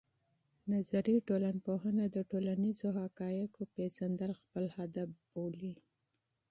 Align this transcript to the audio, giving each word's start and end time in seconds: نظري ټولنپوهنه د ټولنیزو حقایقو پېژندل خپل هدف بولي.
نظري 0.73 1.15
ټولنپوهنه 1.27 2.05
د 2.15 2.17
ټولنیزو 2.31 2.89
حقایقو 2.99 3.61
پېژندل 3.75 4.31
خپل 4.41 4.65
هدف 4.77 5.09
بولي. 5.31 5.73